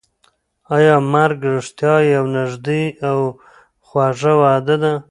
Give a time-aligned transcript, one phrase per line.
[0.75, 3.19] ایا مرګ رښتیا یوه نږدې او
[3.87, 4.91] خوږه وعده ده؟